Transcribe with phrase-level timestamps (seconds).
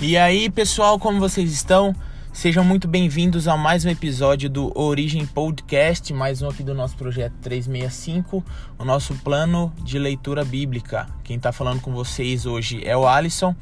[0.00, 1.96] E aí, pessoal, como vocês estão?
[2.30, 6.94] Sejam muito bem-vindos a mais um episódio do Origem Podcast, mais um aqui do nosso
[6.98, 8.44] projeto 365,
[8.78, 11.06] o nosso plano de leitura bíblica.
[11.24, 13.56] Quem está falando com vocês hoje é o Alisson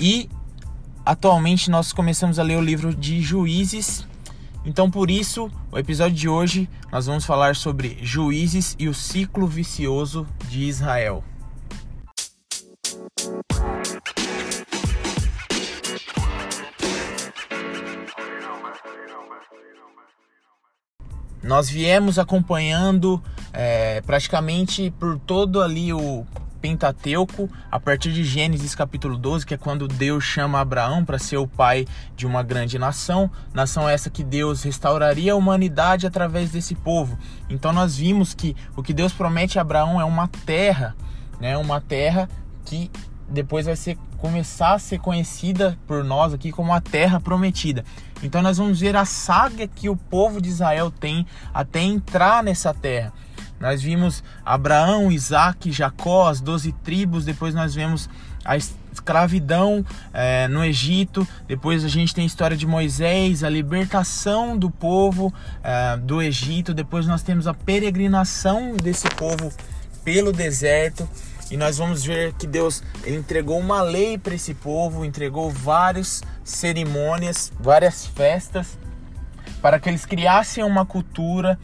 [0.00, 0.30] e
[1.04, 4.06] atualmente nós começamos a ler o livro de Juízes.
[4.64, 9.46] Então, por isso, o episódio de hoje nós vamos falar sobre Juízes e o ciclo
[9.46, 11.22] vicioso de Israel.
[21.50, 23.20] Nós viemos acompanhando
[23.52, 26.24] é, praticamente por todo ali o
[26.60, 31.38] Pentateuco, a partir de Gênesis capítulo 12, que é quando Deus chama Abraão para ser
[31.38, 36.76] o pai de uma grande nação, nação essa que Deus restauraria a humanidade através desse
[36.76, 37.18] povo.
[37.48, 40.94] Então nós vimos que o que Deus promete a Abraão é uma terra,
[41.40, 42.28] né, uma terra
[42.64, 42.88] que
[43.30, 47.84] depois vai ser começar a ser conhecida por nós aqui como a terra prometida.
[48.22, 52.74] Então nós vamos ver a saga que o povo de Israel tem até entrar nessa
[52.74, 53.12] terra.
[53.58, 58.08] Nós vimos Abraão, Isaac, Jacó, as doze tribos, depois nós vemos
[58.44, 64.56] a escravidão é, no Egito, depois a gente tem a história de Moisés, a libertação
[64.56, 69.52] do povo é, do Egito, depois nós temos a peregrinação desse povo
[70.02, 71.08] pelo deserto.
[71.50, 77.52] E nós vamos ver que Deus entregou uma lei para esse povo, entregou várias cerimônias,
[77.58, 78.78] várias festas,
[79.60, 81.58] para que eles criassem uma cultura,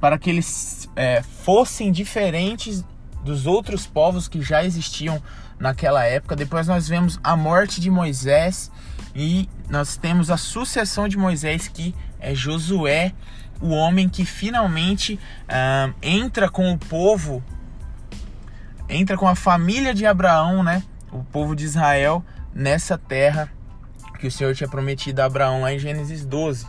[0.00, 2.82] para que eles é, fossem diferentes
[3.22, 5.22] dos outros povos que já existiam
[5.58, 6.34] naquela época.
[6.34, 8.70] Depois nós vemos a morte de Moisés
[9.14, 13.12] e nós temos a sucessão de Moisés, que é Josué,
[13.60, 17.42] o homem que finalmente uh, entra com o povo
[18.88, 20.82] entra com a família de Abraão, né?
[21.12, 23.50] O povo de Israel nessa terra
[24.18, 26.66] que o Senhor tinha prometido a Abraão lá em Gênesis 12.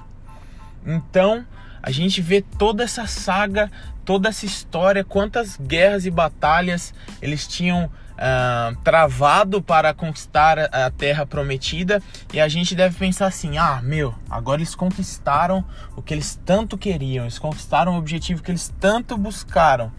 [0.85, 1.45] Então,
[1.81, 3.71] a gente vê toda essa saga,
[4.05, 11.25] toda essa história, quantas guerras e batalhas eles tinham uh, travado para conquistar a terra
[11.25, 12.01] prometida.
[12.33, 15.63] E a gente deve pensar assim: ah, meu, agora eles conquistaram
[15.95, 19.91] o que eles tanto queriam, eles conquistaram o objetivo que eles tanto buscaram.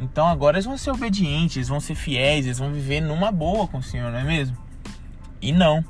[0.00, 3.68] Então agora eles vão ser obedientes, eles vão ser fiéis, eles vão viver numa boa
[3.68, 4.56] com o Senhor, não é mesmo?
[5.42, 5.84] E não.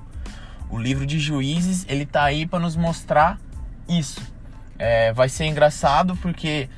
[0.69, 3.38] O livro de Juízes ele tá aí para nos mostrar
[3.88, 4.21] isso.
[4.78, 6.69] É, vai ser engraçado porque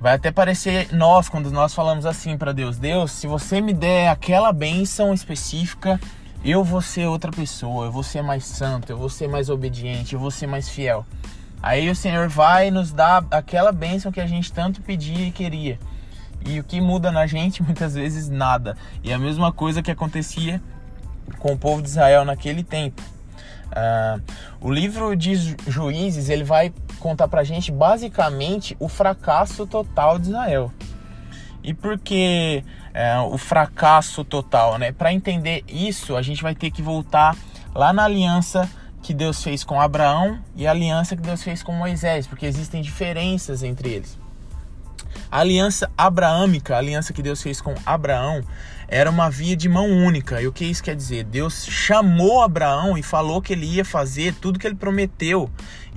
[0.00, 4.08] vai até parecer nós quando nós falamos assim para Deus: Deus, se você me der
[4.08, 6.00] aquela bênção específica,
[6.44, 10.14] eu vou ser outra pessoa, eu vou ser mais santo, eu vou ser mais obediente,
[10.14, 11.06] eu vou ser mais fiel.
[11.62, 15.78] Aí o Senhor vai nos dar aquela bênção que a gente tanto pedia e queria.
[16.46, 18.76] E o que muda na gente muitas vezes nada.
[19.02, 20.60] E a mesma coisa que acontecia
[21.38, 23.02] com o povo de Israel naquele tempo.
[23.72, 24.20] Uh,
[24.60, 30.70] o livro de Juízes ele vai contar pra gente basicamente o fracasso total de Israel.
[31.64, 32.62] E por que
[32.94, 34.78] uh, o fracasso total?
[34.78, 34.92] Né?
[34.92, 37.36] Para entender isso, a gente vai ter que voltar
[37.74, 38.68] lá na aliança
[39.02, 42.82] que Deus fez com Abraão e a aliança que Deus fez com Moisés, porque existem
[42.82, 44.21] diferenças entre eles.
[45.32, 48.44] A aliança abraâmica, a aliança que Deus fez com Abraão,
[48.86, 50.42] era uma via de mão única.
[50.42, 51.24] E o que isso quer dizer?
[51.24, 55.48] Deus chamou Abraão e falou que ele ia fazer tudo que ele prometeu.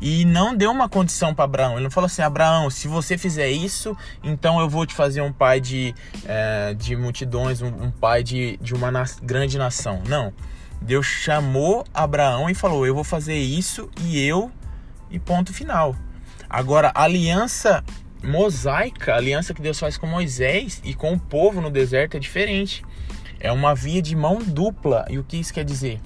[0.02, 1.74] E não deu uma condição para Abraão.
[1.74, 5.34] Ele não falou assim: Abraão, se você fizer isso, então eu vou te fazer um
[5.34, 5.94] pai de,
[6.26, 10.02] é, de multidões, um, um, pai de, de uma na grande nação.
[10.08, 10.32] Não.
[10.82, 14.50] Deus chamou Abraão e falou: Eu vou fazer isso e eu,
[15.12, 15.94] e ponto final.
[16.50, 17.84] Agora, a aliança
[18.26, 22.20] mosaica, a aliança que Deus faz com Moisés e com o povo no deserto é
[22.20, 22.84] diferente.
[23.40, 25.06] É uma via de mão dupla.
[25.10, 26.02] E o que isso quer dizer?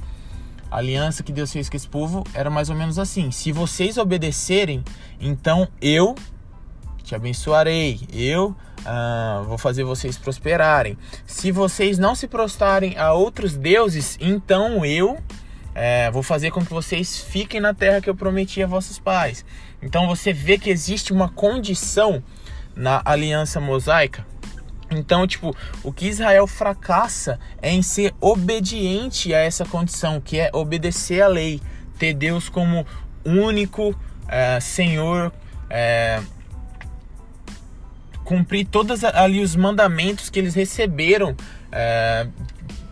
[0.70, 3.98] A aliança que Deus fez com esse povo era mais ou menos assim: se vocês
[3.98, 4.84] obedecerem,
[5.20, 6.14] então eu
[7.04, 10.98] te abençoarei, eu ah, vou fazer vocês prosperarem.
[11.26, 15.18] Se vocês não se prostrarem a outros deuses, então eu
[15.82, 19.46] é, vou fazer com que vocês fiquem na terra que eu prometi a vossos pais.
[19.82, 22.22] Então você vê que existe uma condição
[22.76, 24.28] na aliança mosaica.
[24.92, 30.50] Então, tipo, o que Israel fracassa é em ser obediente a essa condição, que é
[30.52, 31.62] obedecer a lei,
[31.98, 32.86] ter Deus como
[33.24, 33.98] único
[34.28, 35.32] é, Senhor,
[35.70, 36.22] é,
[38.26, 41.38] cumprir todos ali os mandamentos que eles receberam
[41.72, 42.28] é,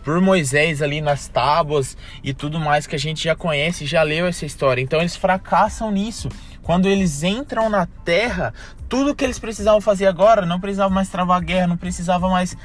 [0.08, 1.94] por Moisés ali nas tábuas
[2.24, 4.80] e tudo mais que a gente já conhece, já leu essa história.
[4.80, 6.30] Então eles fracassam nisso.
[6.62, 8.54] Quando eles entram na terra,
[8.88, 12.56] tudo que eles precisavam fazer agora, não precisavam mais travar guerra, não precisavam mais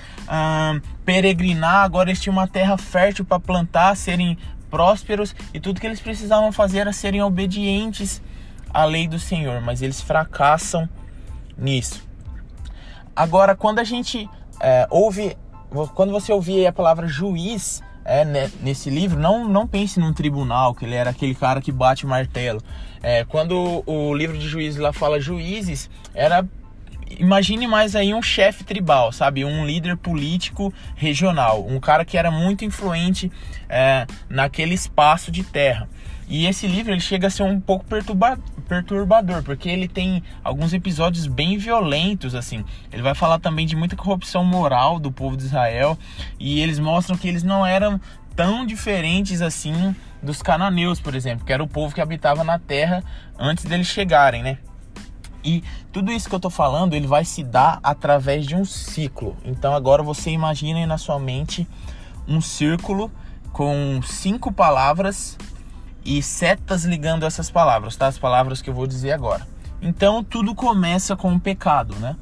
[1.03, 4.37] peregrinar, agora eles tinham uma terra fértil para plantar, serem
[4.71, 8.21] prósperos e tudo que eles precisavam fazer era serem obedientes
[8.73, 10.87] à lei do Senhor, mas eles fracassam
[11.57, 12.07] nisso.
[13.13, 14.29] Agora, quando a gente
[14.61, 15.35] é, ouve,
[15.93, 20.75] quando você ouvir a palavra juiz é, né, nesse livro, não, não pense num tribunal,
[20.75, 22.61] que ele era aquele cara que bate martelo.
[23.01, 26.45] É, quando o livro de juízes lá fala juízes, era
[27.19, 29.45] imagine mais aí um chefe tribal, sabe?
[29.45, 33.31] Um líder político regional, um cara que era muito influente
[33.69, 35.87] é, naquele espaço de terra.
[36.33, 40.73] E esse livro ele chega a ser um pouco perturba perturbador, porque ele tem alguns
[40.73, 42.65] episódios bem violentos, assim.
[42.91, 45.95] Ele vai falar também de muita corrupção moral do povo de Israel,
[46.39, 48.01] e eles mostram que eles não eram
[48.35, 53.03] tão diferentes assim dos cananeus, por exemplo, que era o povo que habitava na terra
[53.37, 54.57] antes deles chegarem, né?
[55.43, 59.37] E tudo isso que eu tô falando, ele vai se dar através de um ciclo.
[59.45, 61.67] Então agora você imagina na sua mente
[62.27, 63.11] um círculo
[63.51, 65.37] com cinco palavras
[66.05, 68.07] e setas ligando essas palavras, tá?
[68.07, 69.47] As palavras que eu vou dizer agora.
[69.81, 72.15] Então tudo começa com o pecado, né?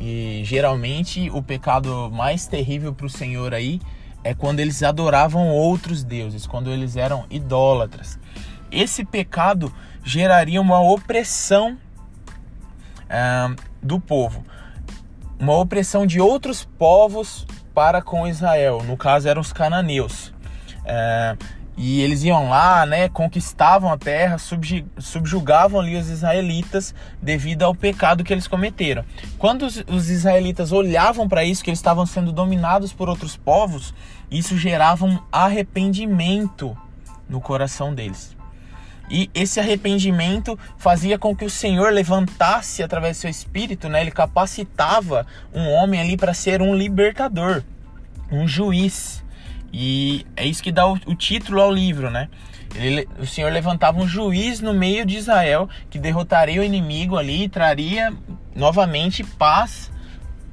[0.00, 3.80] E geralmente o pecado mais terrível para o Senhor aí
[4.24, 8.18] é quando eles adoravam outros deuses, quando eles eram idólatras.
[8.72, 9.72] Esse pecado
[10.02, 11.78] geraria uma opressão
[13.04, 14.44] uh, do povo,
[15.38, 18.82] uma opressão de outros povos para com Israel.
[18.82, 20.28] No caso eram os cananeus.
[20.80, 24.36] Uh, e eles iam lá, né, conquistavam a terra,
[24.98, 29.04] subjugavam ali os israelitas devido ao pecado que eles cometeram.
[29.38, 33.92] Quando os, os israelitas olhavam para isso, que eles estavam sendo dominados por outros povos,
[34.30, 36.76] isso gerava um arrependimento
[37.28, 38.34] no coração deles.
[39.10, 44.00] E esse arrependimento fazia com que o Senhor levantasse através do seu espírito, né?
[44.00, 47.62] Ele capacitava um homem ali para ser um libertador,
[48.30, 49.22] um juiz.
[49.76, 52.28] E é isso que dá o, o título ao livro, né?
[52.76, 57.42] Ele, o Senhor levantava um juiz no meio de Israel que derrotaria o inimigo ali
[57.42, 58.12] e traria
[58.54, 59.90] novamente paz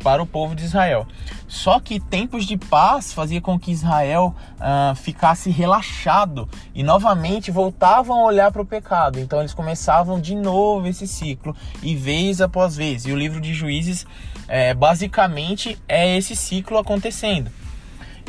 [0.04, 1.08] para o povo de Israel.
[1.48, 8.22] Só que tempos de paz fazia com que Israel uh, ficasse relaxado e novamente voltavam
[8.22, 9.20] a olhar para o pecado.
[9.20, 13.06] Então eles começavam de novo esse ciclo e vez após vez.
[13.06, 14.04] E o livro de Juízes
[14.48, 17.52] é, basicamente é esse ciclo acontecendo.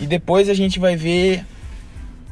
[0.00, 1.44] E depois a gente vai ver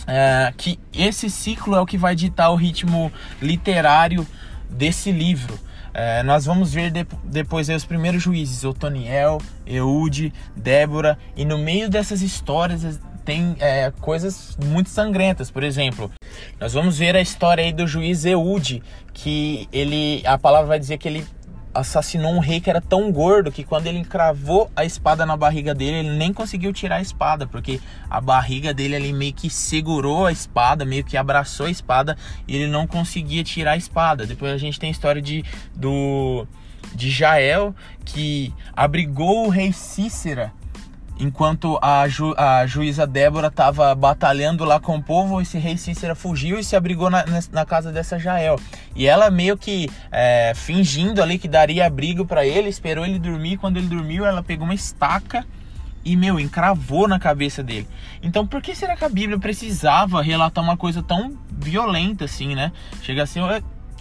[0.06, 4.26] é, que esse ciclo é o que vai ditar o ritmo literário
[4.68, 5.58] desse livro.
[5.92, 11.90] É, nós vamos ver de, depois os primeiros juízes, Otoniel, Eude, Débora, e no meio
[11.90, 15.50] dessas histórias tem é, coisas muito sangrentas.
[15.50, 16.10] Por exemplo,
[16.58, 18.82] nós vamos ver a história aí do juiz Eude,
[19.12, 21.26] que ele, a palavra vai dizer que ele
[21.74, 25.74] assassinou um rei que era tão gordo que quando ele encravou a espada na barriga
[25.74, 30.26] dele, ele nem conseguiu tirar a espada, porque a barriga dele ali meio que segurou
[30.26, 34.26] a espada, meio que abraçou a espada e ele não conseguia tirar a espada.
[34.26, 35.44] Depois a gente tem a história de
[35.74, 36.46] do
[36.94, 37.74] de Jael
[38.04, 40.52] que abrigou o rei Cícera
[41.20, 46.14] enquanto a, ju, a juíza Débora estava batalhando lá com o povo, esse rei Cícera
[46.14, 48.58] fugiu e se abrigou na, na casa dessa Jael.
[48.96, 53.58] E ela meio que é, fingindo ali que daria abrigo para ele, esperou ele dormir.
[53.58, 55.44] Quando ele dormiu, ela pegou uma estaca
[56.04, 57.86] e, meu, encravou na cabeça dele.
[58.22, 62.72] Então, por que será que a Bíblia precisava relatar uma coisa tão violenta assim, né?
[63.02, 63.42] Chega a ser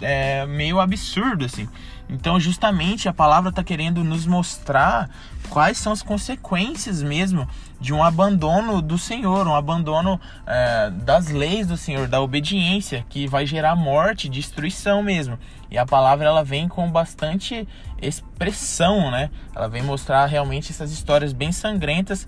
[0.00, 1.68] é, meio absurdo, assim.
[2.08, 5.08] Então, justamente, a palavra está querendo nos mostrar
[5.48, 7.46] quais são as consequências mesmo
[7.80, 13.28] de um abandono do Senhor, um abandono é, das leis do Senhor, da obediência, que
[13.28, 15.38] vai gerar morte, destruição mesmo.
[15.70, 17.66] E a palavra ela vem com bastante
[18.02, 19.30] expressão, né?
[19.54, 22.26] Ela vem mostrar realmente essas histórias bem sangrentas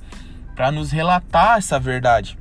[0.55, 2.39] para nos relatar essa verdade.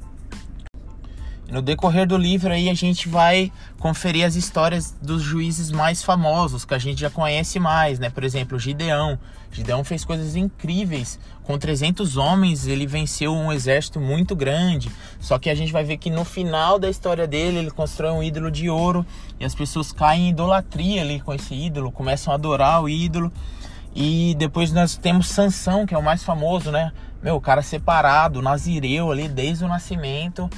[1.51, 6.63] No decorrer do livro aí a gente vai conferir as histórias dos juízes mais famosos,
[6.63, 8.09] que a gente já conhece mais, né?
[8.09, 9.19] Por exemplo, Gideão.
[9.51, 11.19] Gideão fez coisas incríveis.
[11.43, 14.89] Com 300 homens, ele venceu um exército muito grande.
[15.19, 18.23] Só que a gente vai ver que no final da história dele, ele constrói um
[18.23, 19.05] ídolo de ouro
[19.37, 23.29] e as pessoas caem em idolatria ali com esse ídolo, começam a adorar o ídolo.
[23.93, 26.93] E depois nós temos Sansão, que é o mais famoso, né?
[27.21, 30.49] Meu, o cara separado, nazireu ali desde o nascimento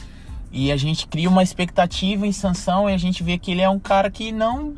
[0.54, 3.68] e a gente cria uma expectativa em Sansão e a gente vê que ele é
[3.68, 4.76] um cara que não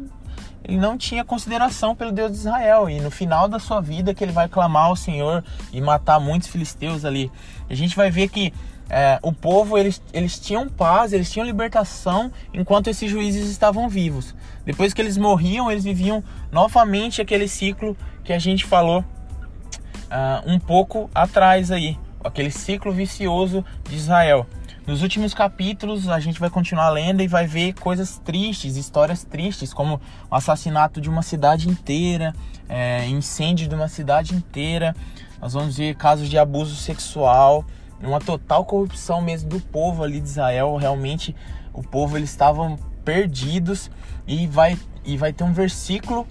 [0.63, 2.89] ele não tinha consideração pelo Deus de Israel.
[2.89, 6.47] E no final da sua vida que ele vai clamar ao Senhor e matar muitos
[6.47, 7.31] filisteus ali.
[7.69, 8.51] A gente vai ver que
[8.89, 14.33] é, o povo eles, eles tinham paz, eles tinham libertação enquanto esses juízes estavam vivos.
[14.63, 20.57] Depois que eles morriam, eles viviam novamente aquele ciclo que a gente falou uh, um
[20.57, 24.47] pouco atrás aí, aquele ciclo vicioso de Israel.
[24.87, 29.73] Nos últimos capítulos a gente vai continuar lendo e vai ver coisas tristes, histórias tristes,
[29.73, 29.99] como
[30.29, 32.33] o assassinato de uma cidade inteira,
[32.69, 34.95] é, incêndio de uma cidade inteira.
[35.41, 37.65] Nós vamos ver casos de abuso sexual,
[37.99, 40.75] uma total corrupção mesmo do povo ali de Israel.
[40.75, 41.35] Realmente
[41.73, 43.89] o povo eles estavam perdidos
[44.27, 46.27] e vai e vai ter um versículo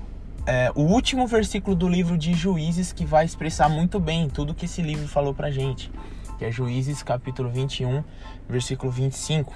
[0.47, 4.67] é, o último versículo do livro de Juízes que vai expressar muito bem tudo que
[4.67, 5.91] esse livro falou pra gente,
[6.45, 8.05] que é Juízes capítulo 21,
[8.47, 9.55] versículo 25.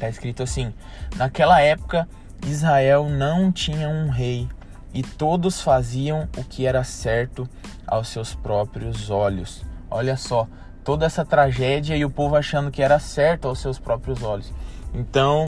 [0.00, 0.74] Tá escrito assim:
[1.16, 2.08] Naquela época
[2.44, 4.48] Israel não tinha um rei
[4.92, 7.48] e todos faziam o que era certo
[7.86, 9.62] aos seus próprios olhos.
[9.88, 10.48] Olha só,
[10.82, 14.52] toda essa tragédia e o povo achando que era certo aos seus próprios olhos.
[14.92, 15.46] Então,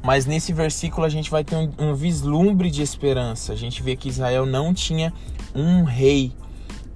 [0.00, 3.52] mas nesse versículo a gente vai ter um, um vislumbre de esperança.
[3.52, 5.12] A gente vê que Israel não tinha
[5.52, 6.32] um rei.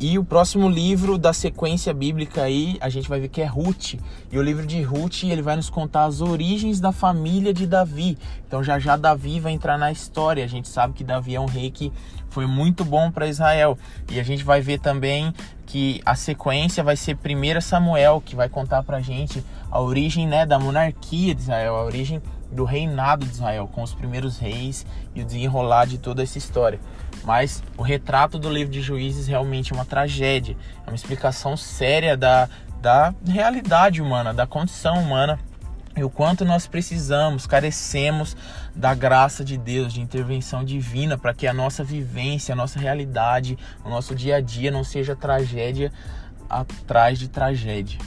[0.01, 3.95] E o próximo livro da sequência bíblica aí, a gente vai ver que é Ruth.
[4.31, 8.19] E o livro de Ruth, ele vai nos contar as origens da família de Davi.
[8.47, 10.45] Então já já Davi vai entrar na história.
[10.45, 11.93] A gente sabe que Davi é um rei que
[12.29, 13.79] foi muito bom para Israel.
[14.11, 15.33] E a gente vai ver também
[15.65, 20.45] que a sequência vai ser 1 Samuel, que vai contar pra gente a origem, né,
[20.45, 22.21] da monarquia de Israel, a origem
[22.51, 26.79] do reinado de Israel, com os primeiros reis e o desenrolar de toda essa história.
[27.25, 32.17] Mas o retrato do livro de Juízes realmente é uma tragédia, é uma explicação séria
[32.17, 32.49] da,
[32.81, 35.39] da realidade humana, da condição humana
[35.97, 38.37] e o quanto nós precisamos, carecemos
[38.75, 43.57] da graça de Deus, de intervenção divina, para que a nossa vivência, a nossa realidade,
[43.85, 45.93] o nosso dia a dia não seja tragédia
[46.51, 48.01] atrás de tragédia.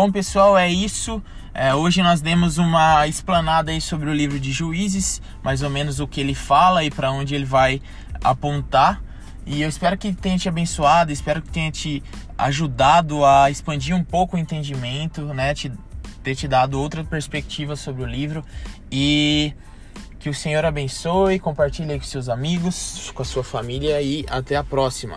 [0.00, 1.20] Bom, pessoal, é isso.
[1.52, 5.98] É, hoje nós demos uma explanada aí sobre o livro de Juízes, mais ou menos
[5.98, 7.82] o que ele fala e para onde ele vai
[8.22, 9.02] apontar.
[9.44, 12.00] E eu espero que tenha te abençoado, espero que tenha te
[12.38, 15.52] ajudado a expandir um pouco o entendimento, né?
[15.52, 15.72] Te,
[16.22, 18.44] ter te dado outra perspectiva sobre o livro
[18.92, 19.52] e
[20.20, 24.62] que o Senhor abençoe, compartilhe com seus amigos, com a sua família e até a
[24.62, 25.16] próxima.